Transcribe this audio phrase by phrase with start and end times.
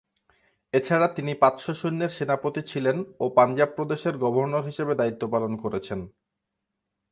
[0.73, 5.99] এছাড়া তিনি পাঁচশ সৈন্যের সেনাপতি ছিলেন ও পাঞ্জাব প্রদেশের গভর্নর হিসেবে দায়িত্ব পালন করেছেন।